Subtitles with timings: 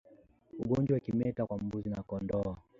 [0.59, 2.55] Ugonjwa wa kimeta kwa mbuzi na kondoo